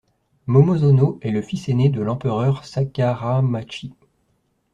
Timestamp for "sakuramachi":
2.65-3.93